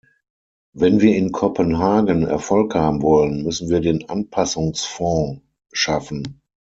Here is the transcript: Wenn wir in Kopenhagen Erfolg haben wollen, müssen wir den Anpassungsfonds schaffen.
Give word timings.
Wenn 0.73 0.99
wir 1.01 1.15
in 1.15 1.31
Kopenhagen 1.31 2.23
Erfolg 2.25 2.73
haben 2.73 3.03
wollen, 3.03 3.43
müssen 3.43 3.69
wir 3.69 3.81
den 3.81 4.09
Anpassungsfonds 4.09 5.43
schaffen. 5.73 6.41